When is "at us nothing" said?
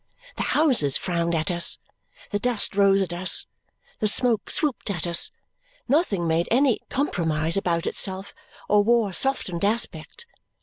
4.89-6.27